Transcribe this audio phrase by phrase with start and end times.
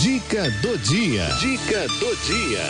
[0.00, 1.24] Dica do dia.
[1.40, 2.64] Dica do dia.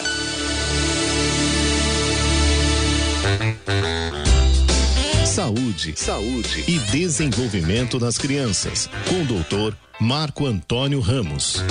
[5.27, 8.91] Saúde, saúde e desenvolvimento das crianças.
[9.09, 11.63] Com o doutor Marco Antônio Ramos.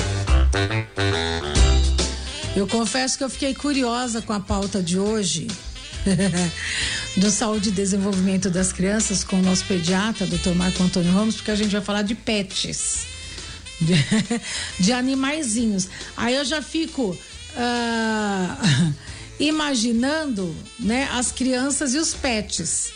[2.55, 5.47] Eu confesso que eu fiquei curiosa com a pauta de hoje.
[7.15, 10.55] do Saúde e Desenvolvimento das Crianças com o nosso pediatra, Dr.
[10.55, 13.12] Marco Antônio Ramos, porque a gente vai falar de pets,
[13.83, 13.93] de,
[14.79, 15.87] de animaizinhos.
[16.15, 18.93] Aí eu já fico uh,
[19.39, 22.91] imaginando, né, as crianças e os pets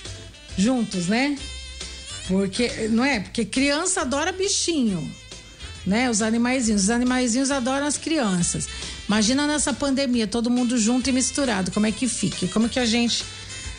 [0.57, 1.37] juntos, né?
[2.27, 3.19] Porque não é?
[3.21, 5.09] Porque criança adora bichinho,
[5.85, 6.09] né?
[6.09, 8.67] Os animaizinhos, os animaizinhos adoram as crianças.
[9.07, 12.47] Imagina nessa pandemia, todo mundo junto e misturado, como é que fica?
[12.47, 13.23] Como que a gente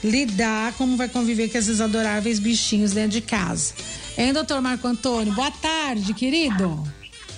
[0.02, 3.74] lidar, como vai conviver com esses adoráveis bichinhos dentro de casa?
[4.16, 5.34] Hein, doutor Marco Antônio?
[5.34, 6.82] Boa tarde, querido.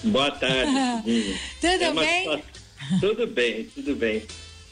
[0.05, 0.73] Boa tarde.
[1.61, 2.23] tudo é bem?
[2.23, 2.43] Situação...
[3.01, 4.23] Tudo bem, tudo bem.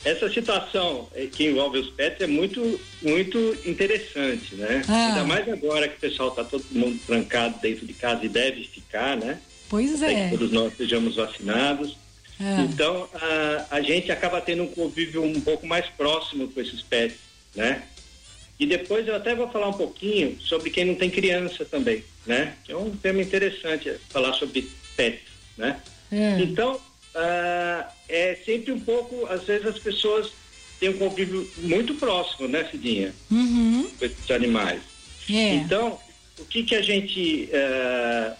[0.05, 4.83] Essa situação eh, que envolve os pets é muito, muito interessante, né?
[4.88, 5.08] Ah.
[5.08, 8.64] Ainda mais agora que o pessoal está todo mundo trancado dentro de casa e deve
[8.64, 9.38] ficar, né?
[9.69, 10.25] Pois Até é.
[10.30, 11.97] Que todos nós sejamos vacinados.
[12.41, 12.60] É.
[12.62, 17.19] Então, a, a gente acaba tendo um convívio um pouco mais próximo com esses pets,
[17.55, 17.83] né?
[18.58, 22.55] E depois eu até vou falar um pouquinho sobre quem não tem criança também, né?
[22.64, 24.69] Que é um tema interessante falar sobre
[25.56, 25.80] né?
[26.10, 26.41] É.
[26.41, 30.32] Então, uh, é sempre um pouco, às vezes as pessoas
[30.80, 33.14] têm um convívio muito próximo, né, Cidinha?
[33.30, 33.91] Uhum.
[33.98, 34.80] Com esses animais.
[35.30, 35.54] É.
[35.54, 35.98] Então,
[36.38, 38.36] o que que a gente uh,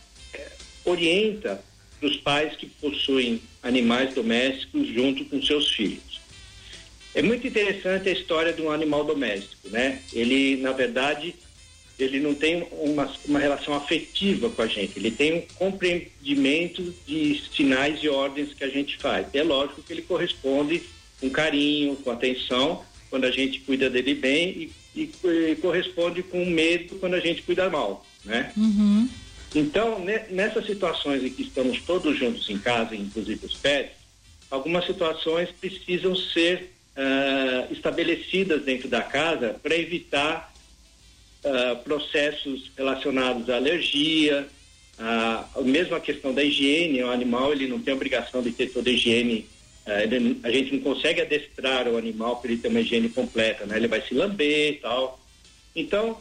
[0.85, 1.63] orienta
[1.99, 6.21] para os pais que possuem animais domésticos junto com seus filhos.
[7.15, 10.01] É muito interessante a história de um animal doméstico, né?
[10.13, 11.35] Ele, na verdade,
[11.99, 17.43] ele não tem uma, uma relação afetiva com a gente, ele tem um compreendimento de
[17.55, 19.27] sinais e ordens que a gente faz.
[19.35, 20.83] É lógico que ele corresponde
[21.21, 25.11] com carinho, com atenção, quando a gente cuida dele bem e, e,
[25.51, 28.53] e corresponde com medo quando a gente cuida mal, né?
[28.57, 29.09] Uhum.
[29.55, 33.97] Então, nessas situações em que estamos todos juntos em casa, inclusive os pets,
[34.51, 40.53] algumas situações precisam ser uh, estabelecidas dentro da casa para evitar
[41.45, 44.47] uh, processos relacionados à alergia,
[44.99, 48.91] uh, mesmo a questão da higiene, o animal ele não tem obrigação de ter toda
[48.91, 49.47] a higiene,
[50.03, 53.79] ele, a gente não consegue adestrar o animal para ele ter uma higiene completa, né?
[53.79, 55.19] Ele vai se lamber e tal.
[55.75, 56.19] Então,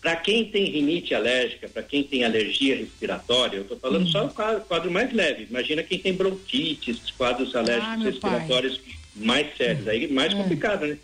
[0.00, 4.10] para quem tem rinite alérgica, para quem tem alergia respiratória, eu estou falando uhum.
[4.10, 5.46] só o quadro, quadro, mais leve.
[5.50, 8.94] Imagina quem tem bronquite, quadros alérgicos ah, respiratórios pai.
[9.16, 10.36] mais sérios, aí mais é.
[10.36, 10.98] complicado, né?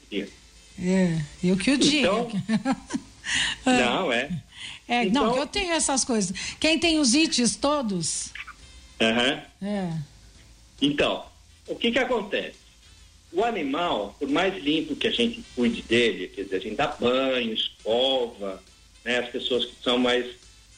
[0.79, 2.07] É, eu que o digo.
[2.07, 2.31] Então,
[3.65, 4.29] não, é.
[4.89, 6.37] É, então, não, eu tenho essas coisas.
[6.61, 8.33] Quem tem os ites todos?
[9.01, 9.43] Aham.
[9.61, 9.69] Uhum.
[9.69, 9.99] É.
[10.81, 11.25] Então,
[11.67, 12.67] o que que acontece?
[13.33, 16.87] O animal, por mais limpo que a gente cuide dele, quer dizer, a gente dá
[16.89, 18.63] banho, escova,
[19.05, 19.19] né?
[19.19, 20.27] As pessoas que são mais,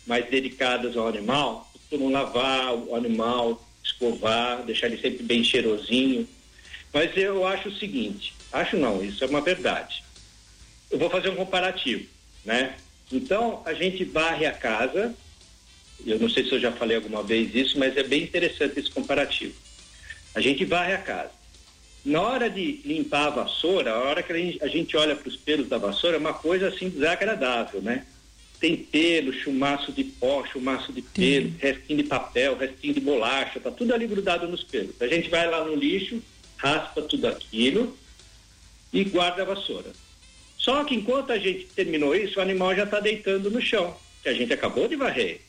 [0.07, 6.29] mais dedicadas ao animal costumam lavar o animal, escovar, deixar ele sempre bem cheirosinho.
[6.93, 10.03] Mas eu acho o seguinte, acho não, isso é uma verdade.
[10.91, 12.07] Eu vou fazer um comparativo,
[12.45, 12.77] né?
[13.13, 15.15] Então, a gente varre a casa,
[16.07, 18.91] eu não sei se eu já falei alguma vez isso, mas é bem interessante esse
[18.91, 19.55] comparativo.
[20.35, 21.31] A gente varre a casa.
[22.05, 24.33] Na hora de limpar a vassoura, a hora que
[24.63, 28.07] a gente, olha para os pelos da vassoura, é uma coisa assim desagradável, né?
[28.61, 33.71] tem pelo, chumaço de pó, chumaço de pelo, restinho de papel, restinho de bolacha, tá
[33.71, 35.01] tudo ali grudado nos pelos.
[35.01, 36.21] A gente vai lá no lixo,
[36.57, 37.97] raspa tudo aquilo
[38.93, 39.93] e guarda a vassoura.
[40.57, 44.29] Só que enquanto a gente terminou isso, o animal já está deitando no chão, que
[44.29, 45.41] a gente acabou de varrer.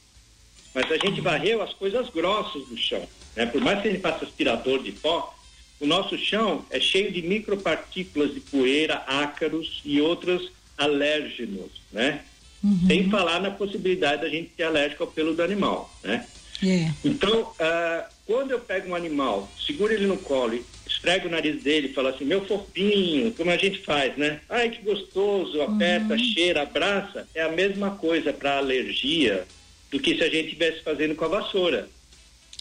[0.74, 3.08] Mas a gente varreu as coisas grossas do chão.
[3.36, 3.46] Né?
[3.46, 5.36] Por mais que a gente faça aspirador de pó,
[5.80, 12.22] o nosso chão é cheio de micropartículas de poeira, ácaros e outros alérgenos, né?
[12.62, 12.88] Uhum.
[12.88, 16.26] Sem falar na possibilidade da gente ser alérgico ao pelo do animal, né?
[16.62, 16.94] Yeah.
[17.06, 21.88] Então, uh, quando eu pego um animal, seguro ele no colo, esfrego o nariz dele
[21.88, 24.42] e falo assim, meu fofinho, como a gente faz, né?
[24.50, 26.20] Ai, que gostoso, aperta, uhum.
[26.20, 27.28] cheira, abraça.
[27.34, 29.46] É a mesma coisa para alergia
[29.92, 31.90] do que se a gente estivesse fazendo com a vassoura.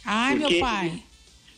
[0.04, 0.86] Ai, Porque meu pai.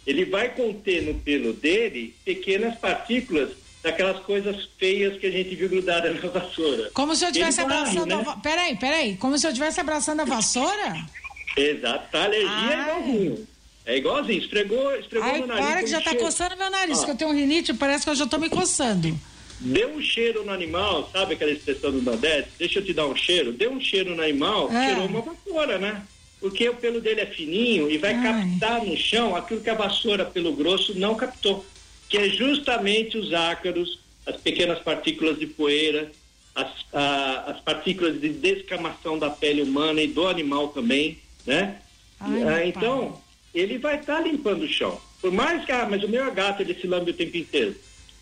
[0.07, 3.51] Ele, ele vai conter no pelo dele pequenas partículas
[3.83, 6.91] daquelas coisas feias que a gente viu grudada na vassoura.
[6.93, 8.25] Como se eu estivesse abraçando né?
[8.27, 8.37] a...
[8.37, 9.17] Peraí, peraí.
[9.17, 11.07] Como se eu estivesse abraçando a vassoura?
[11.57, 12.11] Exato.
[12.11, 12.75] Tá alergia Ai.
[12.75, 13.49] é igualzinho.
[13.91, 14.39] É igualzinho.
[14.39, 15.67] Esfregou, esfregou Ai, no nariz.
[15.67, 16.25] para que já tá cheiro.
[16.25, 17.05] coçando meu nariz, ah.
[17.05, 19.19] que eu tenho rinite, parece que eu já tô me coçando.
[19.59, 22.51] Deu um cheiro no animal, sabe aquela expressão do Nordeste?
[22.57, 23.53] Deixa eu te dar um cheiro.
[23.53, 24.87] Deu um cheiro no animal, é.
[24.87, 26.03] cheirou uma vassoura, né?
[26.41, 28.23] Porque o pelo dele é fininho e vai Ai.
[28.23, 31.67] captar no chão aquilo que a vassoura pelo grosso não captou,
[32.09, 36.13] que é justamente os ácaros, as pequenas partículas de poeira,
[36.55, 41.77] as, a- as partículas de descamação da pele humana e do animal também, né?
[42.21, 43.21] Ai, Ah, meu então,
[43.55, 45.01] ele vai estar limpando o chão.
[45.21, 47.75] Por mais que, ah, mas o meu é gato, ele se lambe o tempo inteiro.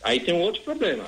[0.02, 1.04] Aí tem um outro problema,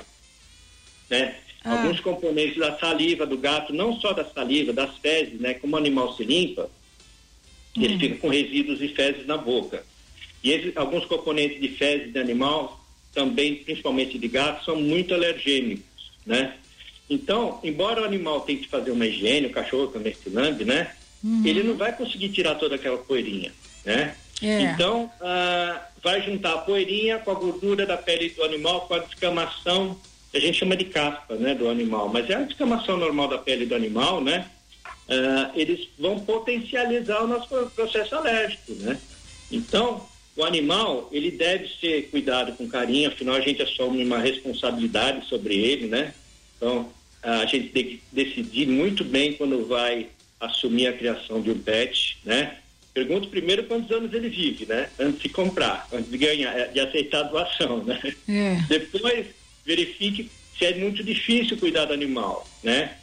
[1.09, 1.35] né?
[1.63, 1.73] Ah.
[1.81, 5.53] Alguns componentes da saliva do gato, não só da saliva, das fezes, né?
[5.55, 6.69] Como o animal se limpa,
[7.75, 9.83] ele fica com resíduos de fezes na boca.
[10.43, 12.79] E esses- alguns componentes de fezes de animal,
[13.13, 15.85] também, principalmente de gato, são muito alergênicos,
[16.25, 16.55] né?
[17.09, 20.95] Então, embora o animal tenha que fazer uma higiene, o cachorro também se lambe, né?
[21.45, 23.53] Ele não vai conseguir tirar toda aquela poeirinha,
[23.85, 24.15] né?
[24.41, 24.61] É.
[24.61, 28.99] Então, ah, vai juntar a poeirinha com a gordura da pele do animal, com a
[28.99, 29.99] descamação,
[30.31, 32.09] que a gente chama de caspa, né, do animal.
[32.09, 34.49] Mas é a descamação normal da pele do animal, né?
[35.09, 38.97] Ah, eles vão potencializar o nosso pro- processo alérgico, né?
[39.51, 45.27] Então, o animal, ele deve ser cuidado com carinho, afinal a gente assume uma responsabilidade
[45.27, 46.13] sobre ele, né?
[46.55, 46.89] Então,
[47.21, 50.07] a gente tem que decidir muito bem quando vai
[50.39, 52.57] assumir a criação de um pet, né?
[52.93, 54.89] Pergunto primeiro quantos anos ele vive, né?
[54.99, 57.99] Antes de comprar, antes de ganhar, de aceitar a doação, né?
[58.27, 58.57] É.
[58.67, 59.27] Depois,
[59.65, 62.95] verifique se é muito difícil cuidar do animal, né?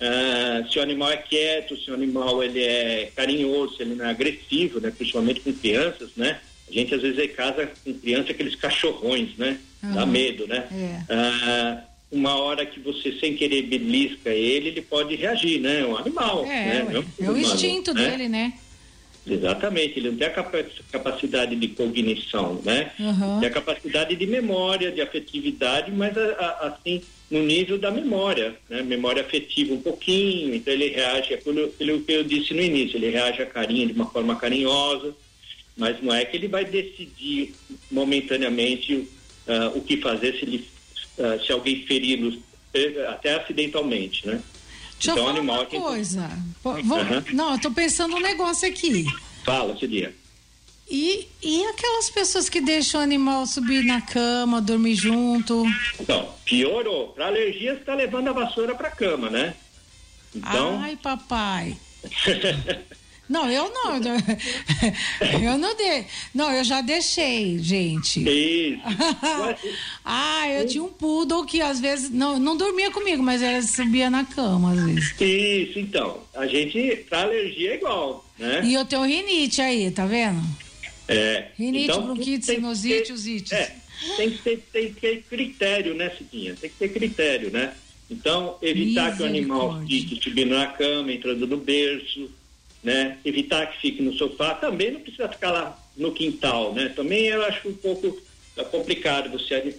[0.00, 4.06] Ah, se o animal é quieto, se o animal ele é carinhoso, se ele não
[4.06, 4.90] é agressivo, né?
[4.90, 6.40] Principalmente com crianças, né?
[6.68, 9.58] A gente às vezes é casa com criança aqueles cachorrões, né?
[9.82, 10.06] Dá Aham.
[10.06, 10.66] medo, né?
[10.72, 11.00] É.
[11.14, 15.80] Ah, uma hora que você sem querer belisca ele, ele pode reagir, né?
[15.80, 16.84] É um animal, É, né?
[16.84, 18.08] um é o humano, instinto né?
[18.10, 18.52] dele, né?
[19.26, 22.92] Exatamente, ele não tem a capa- capacidade de cognição, né?
[23.00, 23.40] Aham.
[23.40, 27.00] Tem a capacidade de memória, de afetividade, mas a- a- assim,
[27.30, 28.82] no nível da memória, né?
[28.82, 33.08] Memória afetiva um pouquinho, então ele reage, aquilo, aquilo que eu disse no início, ele
[33.10, 35.14] reage a carinho de uma forma carinhosa,
[35.76, 37.54] mas não é que ele vai decidir
[37.90, 39.08] momentaneamente
[39.48, 40.64] ah, o que fazer se, ele,
[41.18, 42.36] ah, se alguém feri-lo,
[42.74, 44.40] eh, até acidentalmente, né?
[45.04, 46.30] Deixa eu Então, falar animal uma que- coisa.
[46.62, 47.24] Pô, vou- Aham.
[47.32, 49.04] Não, eu tô pensando um negócio aqui.
[49.44, 50.14] Fala, Cidinha.
[50.90, 55.64] E, e aquelas pessoas que deixam o animal subir na cama, dormir junto?
[56.00, 57.08] Então, piorou.
[57.08, 59.54] Para alergia, você está levando a vassoura para cama, né?
[60.34, 61.76] Então, Ai, papai.
[63.28, 64.00] Não, eu não.
[65.42, 66.04] Eu não dei.
[66.34, 68.20] Não, eu já deixei, gente.
[68.20, 68.80] isso.
[70.04, 74.10] ah, eu tinha um poodle que às vezes não, não dormia comigo, mas ele subia
[74.10, 75.14] na cama às vezes.
[75.20, 76.22] Isso, então.
[76.34, 78.62] A gente, para alergia é igual, né?
[78.64, 80.42] E eu tenho rinite aí, tá vendo?
[81.08, 81.48] É.
[81.58, 83.52] Rinite, então, bronquite, sinusite, osites.
[83.52, 83.74] É,
[84.16, 86.54] tem que, ter, tem que ter critério, né, Cidinha?
[86.60, 87.74] Tem que ter critério, né?
[88.10, 92.30] Então, evitar que o animal fique subindo na cama, entrando no berço,
[92.84, 93.16] né?
[93.24, 94.54] Evitar que fique no sofá.
[94.54, 96.90] Também não precisa ficar lá no quintal, né?
[96.94, 98.16] Também eu acho um pouco
[98.56, 99.76] é, complicado você ad-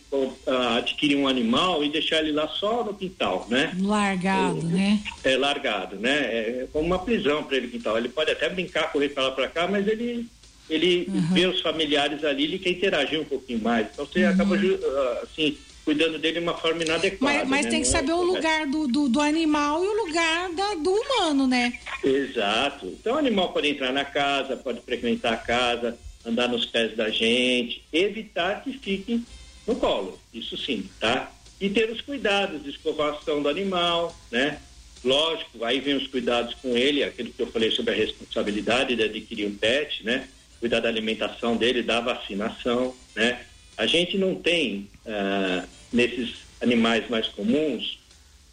[0.77, 3.71] adquirir um animal e deixar ele lá só no quintal, né?
[3.79, 5.01] Largado, né?
[5.23, 6.11] é largado, né?
[6.11, 7.97] É como uma prisão para ele quintal.
[7.97, 10.27] Ele pode até brincar, correr para lá para cá, mas ele
[10.67, 13.85] ele vê os familiares ali, ele quer interagir um pouquinho mais.
[13.93, 15.55] Então você acaba ju- ah, assim
[15.85, 17.39] cuidando dele de uma forma inadequada.
[17.39, 17.71] Mas, mas né?
[17.71, 18.35] tem que é saber o correto.
[18.35, 21.79] lugar do, do, do animal e o lugar da, do humano, né?
[22.03, 22.87] Exato.
[22.87, 27.09] Então o animal pode entrar na casa, pode frequentar a casa, andar nos pés da
[27.09, 29.23] gente, evitar que fique
[29.67, 30.19] no colo.
[30.33, 31.31] Isso sim, tá?
[31.61, 34.59] E ter os cuidados de escovação do animal, né?
[35.03, 39.03] Lógico, aí vem os cuidados com ele, aquilo que eu falei sobre a responsabilidade de
[39.03, 40.27] adquirir um pet, né?
[40.59, 43.45] Cuidar da alimentação dele, da vacinação, né?
[43.77, 47.99] A gente não tem, ah, nesses animais mais comuns,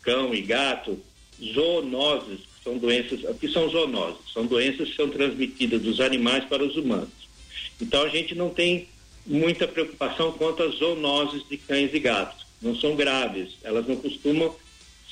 [0.03, 0.99] cão e gato,
[1.41, 4.21] zoonoses, que são doenças, o que são zoonoses?
[4.33, 7.11] São doenças que são transmitidas dos animais para os humanos.
[7.81, 8.89] Então a gente não tem
[9.27, 12.45] muita preocupação quanto às zoonoses de cães e gatos.
[12.61, 14.55] Não são graves, elas não costumam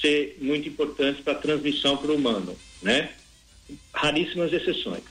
[0.00, 3.10] ser muito importantes para a transmissão para o humano, né?
[3.92, 5.02] Raríssimas exceções.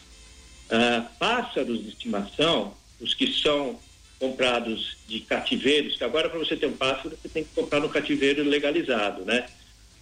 [0.69, 3.79] Ah, pássaros de estimação, os que são
[4.19, 7.89] comprados de cativeiros, que agora para você ter um pássaro você tem que comprar no
[7.89, 9.45] cativeiro legalizado, né?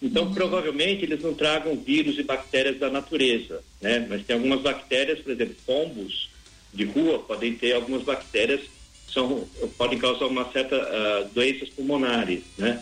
[0.02, 4.06] Então provavelmente eles não tragam vírus e bactérias da natureza, né?
[4.10, 6.30] Mas tem algumas bactérias, por exemplo, pombos
[6.74, 9.48] de rua podem ter algumas bactérias que são
[9.78, 12.82] podem causar uma certa ah, doenças pulmonares, né?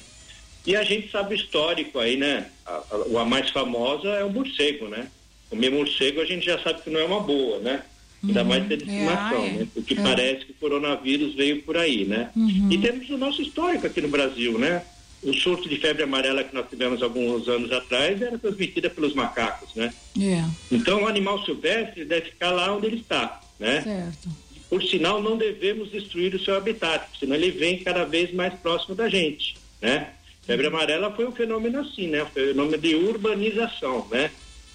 [0.65, 2.49] E a gente sabe o histórico aí, né?
[2.65, 5.09] A, a, a mais famosa é o morcego, né?
[5.49, 7.83] Comer morcego a gente já sabe que não é uma boa, né?
[8.24, 9.50] Ainda mais ter estimação, é.
[9.51, 9.67] né?
[9.74, 10.01] Porque É.
[10.01, 12.29] parece que o coronavírus veio por aí, né?
[12.36, 12.69] Uhum.
[12.72, 14.84] E temos o nosso histórico aqui no Brasil, né?
[15.25, 19.74] o surto de febre amarela que nós tivemos alguns anos atrás era transmitida pelos macacos,
[19.74, 19.91] né?
[20.15, 20.48] Yeah.
[20.72, 23.81] Então o animal silvestre deve ficar lá onde ele está, né?
[23.81, 24.29] Certo.
[24.69, 28.93] Por sinal, não devemos destruir o seu habitat, senão ele vem cada vez mais próximo
[28.93, 30.10] da gente, né?
[30.45, 32.24] Febre amarela foi um fenômeno assim, né?
[32.24, 34.29] Um fenômeno de urbanização, né?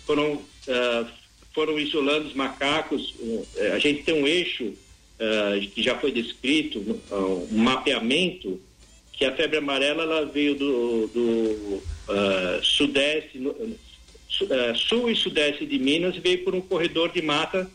[0.05, 1.07] Foram, uh,
[1.53, 7.01] foram isolando os macacos, uh, a gente tem um eixo uh, que já foi descrito,
[7.51, 8.61] um mapeamento,
[9.13, 11.83] que a febre amarela ela veio do, do
[12.63, 13.39] sudeste,
[14.75, 17.71] sul e sudeste de Minas e veio por um corredor de mata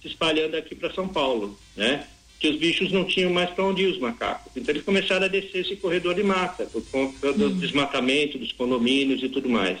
[0.00, 2.06] se espalhando aqui para São Paulo, né?
[2.38, 4.52] Que os bichos não tinham mais para onde ir, os macacos.
[4.56, 7.58] Então eles começaram a descer esse corredor de mata, por conta do uhum.
[7.58, 9.78] desmatamento dos condomínios e tudo mais.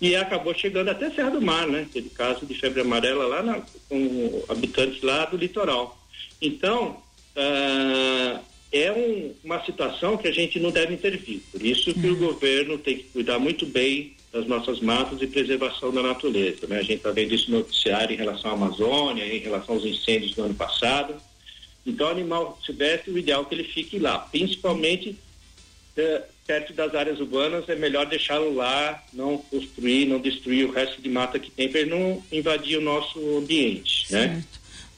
[0.00, 1.86] E acabou chegando até Serra do Mar, né?
[1.92, 5.98] Teve caso de febre amarela lá na, com habitantes lá do litoral.
[6.40, 7.02] Então,
[7.36, 8.40] uh,
[8.70, 11.40] é um, uma situação que a gente não deve intervir.
[11.50, 12.12] Por isso que uhum.
[12.12, 16.66] o governo tem que cuidar muito bem das nossas matas e preservação da natureza.
[16.66, 16.78] Né?
[16.78, 20.34] A gente está vendo isso no noticiário em relação à Amazônia, em relação aos incêndios
[20.34, 21.14] do ano passado.
[21.86, 25.16] Então, o animal silvestre, o ideal é que ele fique lá, principalmente
[25.96, 31.00] é, perto das áreas urbanas, é melhor deixá-lo lá, não construir, não destruir o resto
[31.00, 34.10] de mata que tem, para ele não invadir o nosso ambiente.
[34.10, 34.20] Né?
[34.20, 34.34] Certo.
[34.34, 34.44] Né?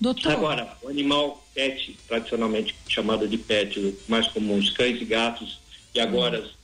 [0.00, 0.32] Doutor.
[0.32, 5.60] Agora, o animal pet, tradicionalmente chamado de pet, mais comum, os cães e gatos,
[5.92, 6.60] e agora hum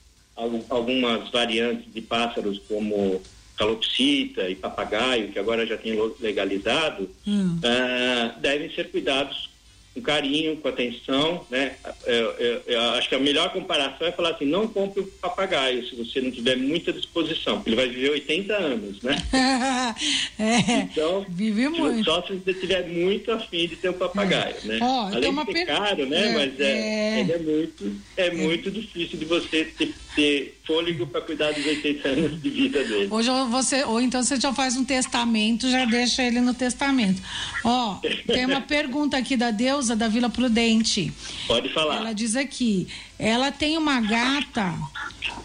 [0.69, 3.21] algumas variantes de pássaros como
[3.57, 7.57] calopsita e papagaio, que agora já tem legalizado, hum.
[7.57, 9.49] uh, devem ser cuidados
[9.97, 11.73] com carinho, com atenção, né?
[12.05, 15.87] Eu, eu, eu, acho que a melhor comparação é falar assim, não compre o papagaio
[15.87, 19.15] se você não tiver muita disposição, porque ele vai viver 80 anos, né?
[20.39, 22.05] é, então, vive muito.
[22.05, 24.67] Só se você tiver muito afim de ter um papagaio, é.
[24.67, 24.79] né?
[24.81, 25.65] Oh, Além de ser per...
[25.65, 26.27] caro, né?
[26.27, 30.57] É, Mas é, é, ele é muito, é, é muito difícil de você ter, ter
[30.65, 33.07] fôlego para cuidar dos 80 anos de vida dele.
[33.09, 37.21] Hoje você, ou então você já faz um testamento, já deixa ele no testamento.
[37.63, 39.49] Ó, tem uma pergunta aqui da
[39.95, 41.11] Da Vila Prudente.
[41.47, 41.97] Pode falar.
[41.97, 44.73] Ela diz aqui, ela tem uma gata,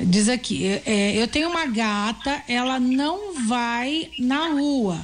[0.00, 5.00] diz aqui, é, eu tenho uma gata, ela não vai na rua.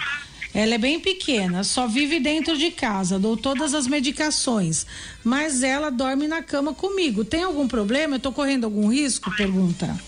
[0.55, 4.87] Ela é bem pequena, só vive dentro de casa, dou todas as medicações,
[5.23, 7.25] mas ela dorme na cama comigo.
[7.25, 8.17] Tem algum problema?
[8.17, 9.31] Eu tô correndo algum risco?
[9.37, 9.99] Pergunta.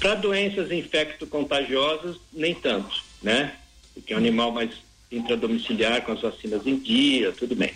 [0.00, 3.52] Para doenças infecto-contagiosas, nem tanto, né?
[3.94, 4.70] Porque é um animal mais
[5.10, 7.72] intradomiciliar com as vacinas em dia, tudo bem.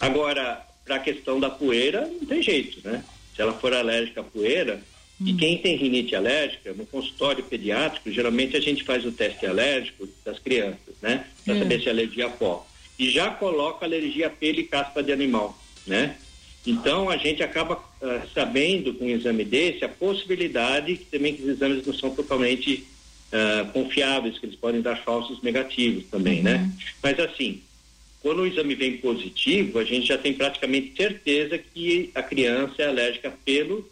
[0.00, 3.02] Agora, para a questão da poeira, não tem jeito, né?
[3.34, 4.80] Se ela for alérgica à poeira,
[5.20, 5.26] hum.
[5.26, 10.08] e quem tem rinite alérgica, no consultório pediátrico, geralmente a gente faz o teste alérgico
[10.24, 11.26] das crianças, né?
[11.44, 11.58] Para é.
[11.58, 12.66] saber se é alergia a pó.
[12.98, 16.16] E já coloca alergia a pelo e caspa de animal, né?
[16.66, 21.42] Então a gente acaba uh, sabendo com um exame desse a possibilidade que também que
[21.42, 22.86] os exames não são totalmente
[23.34, 26.54] uh, confiáveis, que eles podem dar falsos negativos também, né?
[26.54, 26.62] uhum.
[26.62, 26.72] né?
[27.02, 27.60] Mas assim,
[28.22, 32.86] quando o exame vem positivo, a gente já tem praticamente certeza que a criança é
[32.86, 33.86] alérgica pelo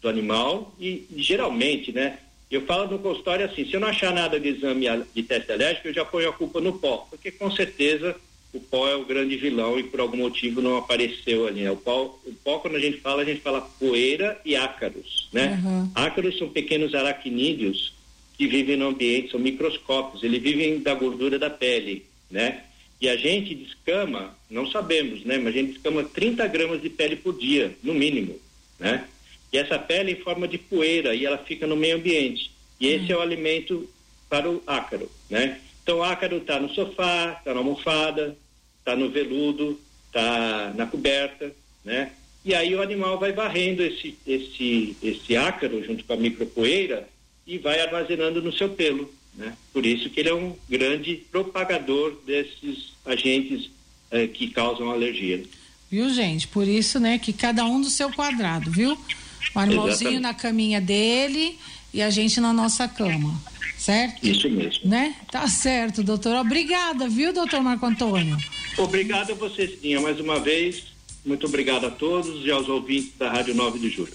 [0.00, 2.18] do animal e, e geralmente, né?
[2.50, 5.88] Eu falo no consultório assim, se eu não achar nada de exame de teste alérgico,
[5.88, 8.16] eu já ponho a culpa no pó, porque com certeza
[8.54, 11.62] o pó é o grande vilão e por algum motivo não apareceu ali.
[11.62, 11.70] Né?
[11.70, 15.60] O, pó, o pó, quando a gente fala, a gente fala poeira e ácaros, né?
[15.62, 15.90] Uhum.
[15.94, 17.92] Ácaros são pequenos aracnídeos
[18.38, 22.62] que vivem no ambiente, são microscópios, eles vivem da gordura da pele, né?
[23.00, 25.38] E a gente descama, não sabemos, né?
[25.38, 28.38] Mas a gente descama 30 gramas de pele por dia, no mínimo,
[28.78, 29.08] né?
[29.52, 32.50] E essa pele é em forma de poeira e ela fica no meio ambiente.
[32.80, 33.88] E esse é o alimento
[34.28, 35.60] para o ácaro, né?
[35.82, 38.36] Então o ácaro está no sofá, está na almofada,
[38.78, 41.52] está no veludo, está na coberta,
[41.84, 42.12] né?
[42.44, 47.08] E aí o animal vai varrendo esse, esse, esse ácaro junto com a micropoeira
[47.48, 49.10] e vai armazenando no seu pelo.
[49.34, 49.54] Né?
[49.72, 53.70] Por isso que ele é um grande propagador desses agentes
[54.10, 55.42] eh, que causam alergia.
[55.90, 56.46] Viu, gente?
[56.46, 58.92] Por isso, né, que cada um do seu quadrado, viu?
[59.54, 60.20] O animalzinho Exatamente.
[60.20, 61.58] na caminha dele
[61.94, 63.40] e a gente na nossa cama,
[63.78, 64.26] certo?
[64.26, 64.88] Isso mesmo.
[64.88, 65.16] Né?
[65.30, 66.36] Tá certo, doutor.
[66.36, 68.36] Obrigada, viu, doutor Marco Antônio?
[68.76, 70.84] Obrigado a você, Cidinha, mais uma vez.
[71.24, 74.12] Muito obrigado a todos e aos ouvintes da Rádio 9 de Julho.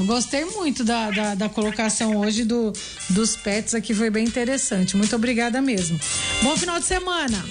[0.00, 2.72] Gostei muito da, da, da, colocação hoje do,
[3.10, 4.96] dos pets aqui, foi bem interessante.
[4.96, 5.98] Muito obrigada mesmo.
[6.42, 7.44] Bom final de semana.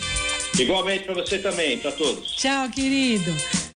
[0.59, 2.35] Igualmente para você também, para todos.
[2.35, 3.33] Tchau, querido.